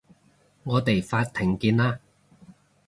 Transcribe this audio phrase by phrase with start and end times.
[0.63, 1.99] 我哋法庭見啦